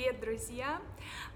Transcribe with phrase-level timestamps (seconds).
[0.00, 0.80] Привет, друзья!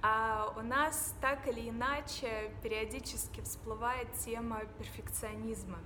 [0.00, 5.76] А, у нас так или иначе периодически всплывает тема перфекционизма.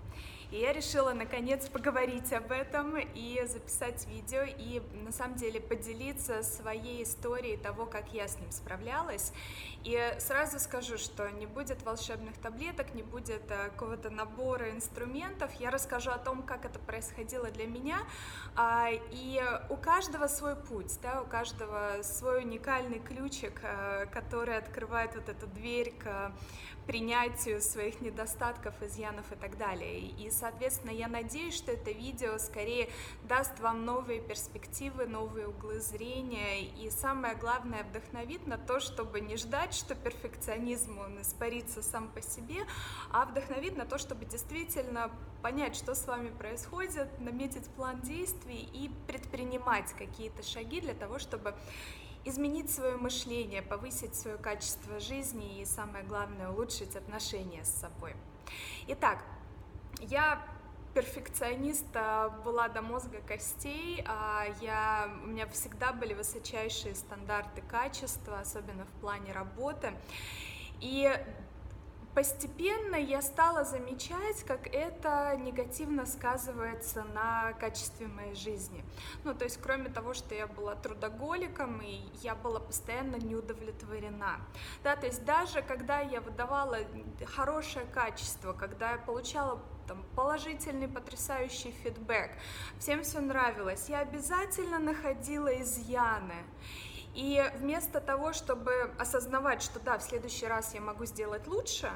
[0.51, 6.43] И я решила наконец поговорить об этом и записать видео, и на самом деле поделиться
[6.43, 9.33] своей историей того, как я с ним справлялась.
[9.85, 15.53] И сразу скажу, что не будет волшебных таблеток, не будет э, какого-то набора инструментов.
[15.61, 17.99] Я расскажу о том, как это происходило для меня.
[18.57, 25.15] А, и у каждого свой путь, да, у каждого свой уникальный ключик, э, который открывает
[25.15, 26.33] вот эту дверь к
[26.89, 30.01] принятию своих недостатков, изъянов и так далее.
[30.01, 32.89] И, соответственно, я надеюсь, что это видео скорее
[33.25, 39.37] даст вам новые перспективы, новые углы зрения и, самое главное, вдохновит на то, чтобы не
[39.37, 42.67] ждать, что перфекционизм, он испарится сам по себе,
[43.11, 45.11] а вдохновит на то, чтобы действительно
[45.43, 51.55] понять, что с вами происходит, наметить план действий и предпринимать какие-то шаги для того, чтобы
[52.25, 58.15] изменить свое мышление, повысить свое качество жизни и, самое главное, улучшить отношения с собой.
[58.89, 59.25] Итак,
[60.01, 60.43] я
[60.95, 68.85] перфекциониста была до мозга костей, а я, у меня всегда были высочайшие стандарты качества, особенно
[68.85, 69.93] в плане работы.
[70.81, 71.13] И
[72.19, 78.85] Постепенно я стала замечать, как это негативно сказывается на качестве моей жизни.
[79.23, 84.41] Ну, то есть, кроме того, что я была трудоголиком, и я была постоянно неудовлетворена.
[84.83, 86.79] Да, то есть, даже когда я выдавала
[87.25, 92.31] хорошее качество, когда я получала там, положительный, потрясающий фидбэк,
[92.79, 96.45] всем все нравилось, я обязательно находила изъяны.
[97.15, 101.91] И вместо того, чтобы осознавать, что да, в следующий раз я могу сделать лучше,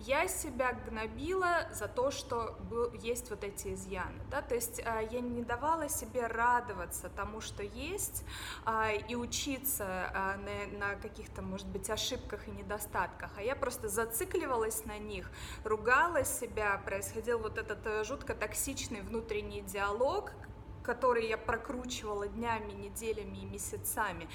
[0.00, 4.20] я себя гнобила за то, что был, есть вот эти изъяны.
[4.30, 4.42] Да?
[4.42, 8.24] То есть а, я не давала себе радоваться тому, что есть,
[8.64, 13.88] а, и учиться а, на, на каких-то, может быть, ошибках и недостатках, а я просто
[13.88, 15.30] зацикливалась на них,
[15.64, 20.32] ругала себя, происходил вот этот э, жутко токсичный внутренний диалог,
[20.86, 24.28] которые я прокручивала днями, неделями и месяцами.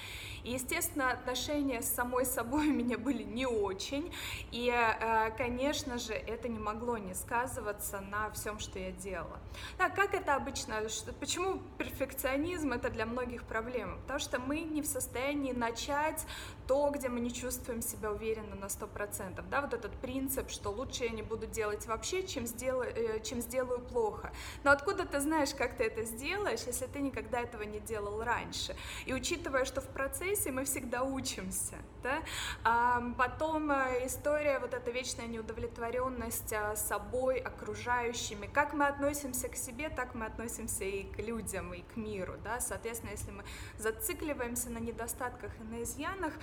[0.44, 4.14] И, естественно, отношения с самой собой у меня были не очень,
[4.52, 9.40] и, э, конечно же, это не могло не сказываться на всем, что я делала.
[9.78, 10.76] Да, как это обычно,
[11.20, 13.98] почему перфекционизм это для многих проблема?
[14.02, 16.26] Потому что мы не в состоянии начать
[16.68, 19.44] то, где мы не чувствуем себя уверенно на 100%.
[19.50, 23.42] Да, вот этот принцип, что лучше я не буду делать вообще, чем сделаю, э, чем
[23.42, 24.32] сделаю плохо.
[24.64, 26.41] Но откуда ты знаешь, как ты это сделаешь?
[26.42, 28.76] Делаешь, если ты никогда этого не делал раньше.
[29.06, 32.24] И учитывая, что в процессе мы всегда учимся, да?
[32.64, 39.56] а потом э, история, вот эта вечная неудовлетворенность э, собой, окружающими, как мы относимся к
[39.56, 43.44] себе, так мы относимся и к людям, и к миру, да, соответственно, если мы
[43.78, 46.34] зацикливаемся на недостатках и на изъянах,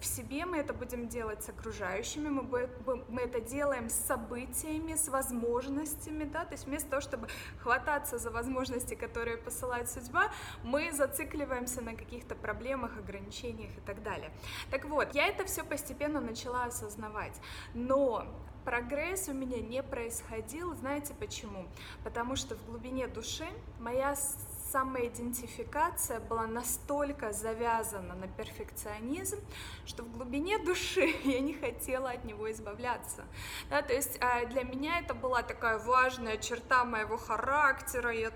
[0.00, 2.68] в себе мы это будем делать с окружающими, мы,
[3.08, 7.28] мы это делаем с событиями, с возможностями, да, то есть вместо того, чтобы
[7.60, 10.30] хвататься за возможности, которые посылает судьба,
[10.62, 14.30] мы зацикливаемся на каких-то проблемах, ограничениях и так далее.
[14.70, 17.40] Так вот, я это все постепенно начала осознавать,
[17.72, 18.26] но
[18.66, 21.66] прогресс у меня не происходил, знаете почему?
[22.04, 23.48] Потому что в глубине души
[23.80, 24.14] моя
[24.70, 29.38] самоидентификация была настолько завязана на перфекционизм,
[29.86, 33.24] что в глубине души я не хотела от него избавляться.
[33.70, 38.30] Да, то есть а, для меня это была такая важная черта моего характера, я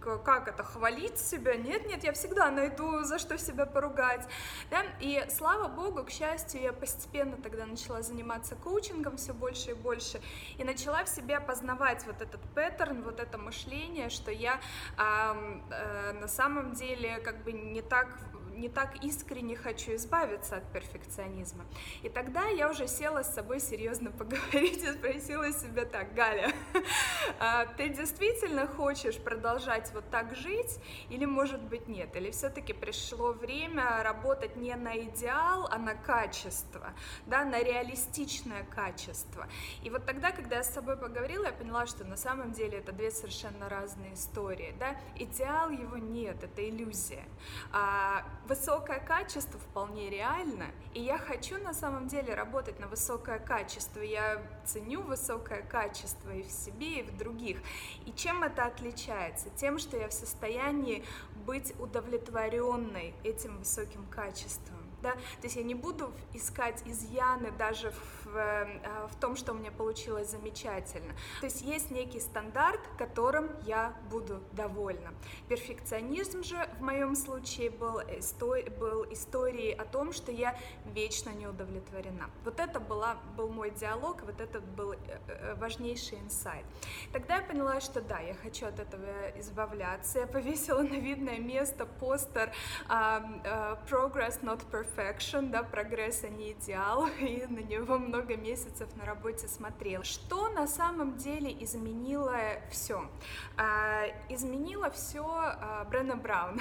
[0.00, 1.56] как это, хвалить себя?
[1.56, 4.26] Нет, нет, я всегда найду, за что себя поругать.
[4.70, 4.84] Да?
[5.00, 10.20] И слава богу, к счастью, я постепенно тогда начала заниматься коучингом все больше и больше,
[10.56, 14.60] и начала в себе познавать вот этот паттерн, вот это мышление, что я
[14.96, 18.08] э, э, на самом деле как бы не так
[18.58, 21.64] не так искренне хочу избавиться от перфекционизма.
[22.02, 26.52] И тогда я уже села с собой серьезно поговорить и спросила себя так, Галя,
[27.38, 32.14] а ты действительно хочешь продолжать вот так жить или, может быть, нет?
[32.16, 36.92] Или все-таки пришло время работать не на идеал, а на качество,
[37.26, 39.46] да, на реалистичное качество.
[39.82, 42.92] И вот тогда, когда я с собой поговорила, я поняла, что на самом деле это
[42.92, 44.96] две совершенно разные истории, да.
[45.16, 47.24] Идеал его нет, это иллюзия.
[47.72, 54.00] А высокое качество вполне реально, и я хочу на самом деле работать на высокое качество.
[54.00, 57.58] Я ценю высокое качество и в себе, и в других.
[58.06, 59.50] И чем это отличается?
[59.50, 61.04] Тем, что я в состоянии
[61.46, 64.77] быть удовлетворенной этим высоким качеством.
[65.02, 67.92] Да, то есть я не буду искать изъяны даже
[68.24, 71.14] в, э, в том, что у меня получилось замечательно.
[71.40, 75.12] То есть есть некий стандарт, которым я буду довольна.
[75.48, 81.46] Перфекционизм же в моем случае был, истори был историей о том, что я вечно не
[81.46, 82.30] удовлетворена.
[82.44, 84.96] Вот это была, был мой диалог, вот это был э,
[85.28, 86.64] э, важнейший инсайт.
[87.12, 90.20] Тогда я поняла, что да, я хочу от этого избавляться.
[90.20, 92.52] Я повесила на видное место постер
[92.88, 94.62] uh, uh, Progress Not
[94.96, 100.04] Perfection, да, прогресс, а не идеал, и на него много месяцев на работе смотрела.
[100.04, 102.36] Что на самом деле изменило
[102.70, 103.08] все?
[103.56, 106.60] Uh, изменило все uh, Бренна Браун.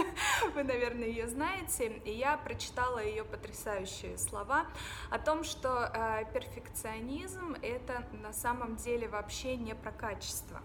[0.54, 4.66] Вы, наверное, ее знаете, и я прочитала ее потрясающие слова
[5.10, 10.60] о том, что uh, перфекционизм это на самом деле вообще не про качество.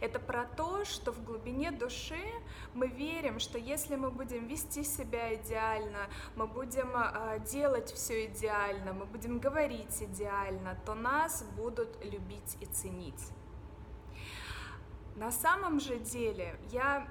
[0.00, 2.22] Это про то, что в глубине души
[2.74, 6.57] мы верим, что если мы будем вести себя идеально, мы будем
[7.14, 13.32] э, делать все идеально, мы будем говорить идеально, то нас будут любить и ценить.
[15.16, 17.08] На самом же деле я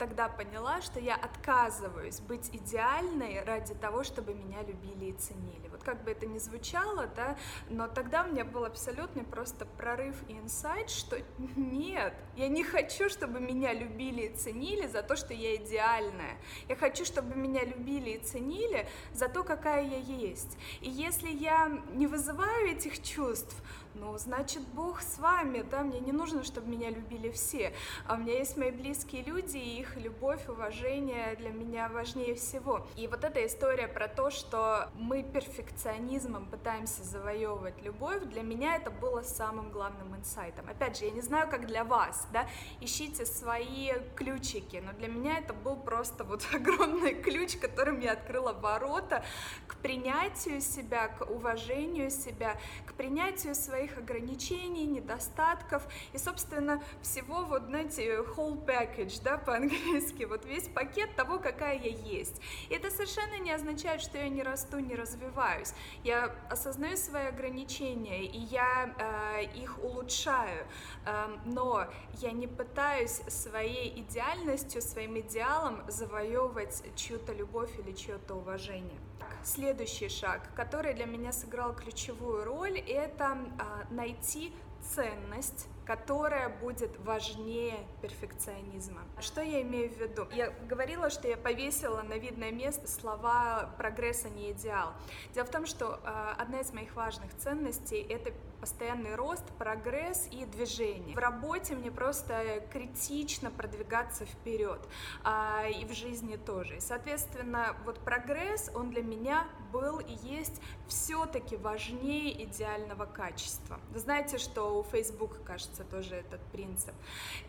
[0.00, 5.68] тогда поняла, что я отказываюсь быть идеальной ради того, чтобы меня любили и ценили.
[5.70, 7.36] Вот как бы это ни звучало, да,
[7.68, 11.18] но тогда у меня был абсолютный просто прорыв и инсайт, что
[11.54, 16.38] нет, я не хочу, чтобы меня любили и ценили за то, что я идеальная.
[16.66, 20.56] Я хочу, чтобы меня любили и ценили за то, какая я есть.
[20.80, 23.54] И если я не вызываю этих чувств,
[23.94, 27.72] ну, значит, Бог с вами, да, мне не нужно, чтобы меня любили все,
[28.06, 32.86] а у меня есть мои близкие люди, и их любовь, уважение для меня важнее всего.
[32.96, 38.90] И вот эта история про то, что мы перфекционизмом пытаемся завоевывать любовь, для меня это
[38.90, 40.68] было самым главным инсайтом.
[40.68, 42.46] Опять же, я не знаю, как для вас, да,
[42.80, 48.52] ищите свои ключики, но для меня это был просто вот огромный ключ, которым я открыла
[48.52, 49.24] ворота
[49.66, 55.82] к принятию себя, к уважению себя, к принятию своей своих ограничений, недостатков
[56.12, 61.90] и, собственно, всего вот, знаете, whole package, да, по-английски, вот весь пакет того, какая я
[61.90, 62.42] есть.
[62.68, 65.72] И это совершенно не означает, что я не расту, не развиваюсь.
[66.04, 70.66] Я осознаю свои ограничения, и я э, их улучшаю,
[71.06, 71.86] э, но
[72.20, 79.09] я не пытаюсь своей идеальностью, своим идеалом завоевывать чью-то любовь или чье-то уважение.
[79.42, 84.52] Следующий шаг, который для меня сыграл ключевую роль, это а, найти
[84.94, 89.02] ценность которая будет важнее перфекционизма.
[89.18, 90.26] Что я имею в виду?
[90.32, 94.92] Я говорила, что я повесила на видное место слова «прогресс, а не идеал».
[95.34, 100.44] Дело в том, что э, одна из моих важных ценностей— это постоянный рост, прогресс и
[100.44, 101.16] движение.
[101.16, 104.80] В работе мне просто критично продвигаться вперед,
[105.24, 106.76] а, и в жизни тоже.
[106.76, 113.80] И, соответственно, вот прогресс, он для меня был и есть все-таки важнее идеального качества.
[113.90, 116.94] Вы знаете, что у Facebook, кажется, тоже этот принцип.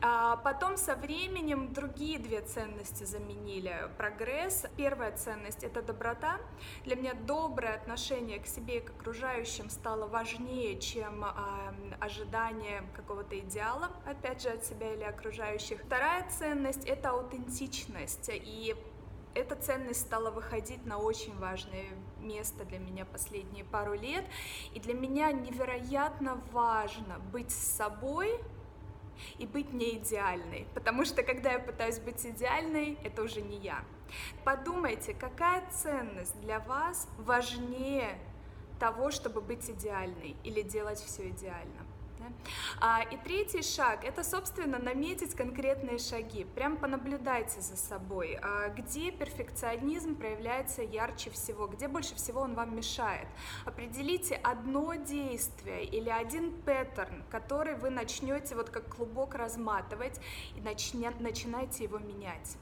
[0.02, 4.66] А потом со временем другие две ценности заменили прогресс.
[4.78, 6.38] Первая ценность— это доброта.
[6.86, 13.38] Для меня доброе отношение к себе и к окружающим стало важнее, чем а, ожидание какого-то
[13.40, 15.82] идеала, опять же, от себя или окружающих.
[15.82, 18.30] Вторая ценность— это аутентичность.
[18.32, 18.76] И
[19.34, 21.86] эта ценность стала выходить на очень важное
[22.22, 24.26] место для меня последние пару лет.
[24.74, 28.40] И для меня невероятно важно быть с собой
[29.38, 33.84] и быть не идеальной, потому что когда я пытаюсь быть идеальной, это уже не я.
[34.44, 38.18] Подумайте, какая ценность для вас важнее
[38.80, 41.86] того, чтобы быть идеальной или делать все идеально.
[42.80, 46.46] А, и третий шаг– это, собственно, наметить конкретные шаги.
[46.56, 52.76] Прям понаблюдайте за собой, а, где перфекционизм проявляется ярче всего, где больше всего он вам
[52.76, 53.28] мешает.
[53.66, 60.20] Определите одно действие или один паттерн, который вы начнете вот как клубок разматывать
[60.56, 62.58] и начне, начинайте его менять.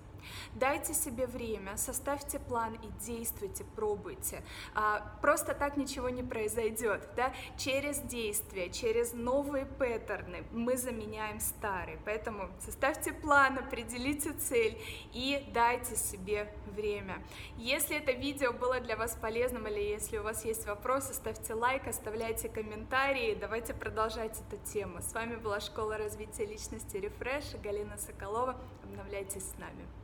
[0.55, 4.43] Дайте себе время, составьте план и действуйте, пробуйте.
[4.75, 7.07] А, просто так ничего не произойдет.
[7.15, 7.33] Да?
[7.57, 11.99] Через действия, через новые паттерны мы заменяем старые.
[12.05, 14.77] Поэтому составьте план, определите цель
[15.13, 17.21] и дайте себе время.
[17.57, 21.87] Если это видео было для вас полезным или если у вас есть вопросы, ставьте лайк,
[21.87, 25.01] оставляйте комментарии, давайте продолжать эту тему.
[25.01, 28.55] С вами была Школа развития личности Refresh, Галина Соколова.
[28.83, 29.99] Обновляйтесь с нами.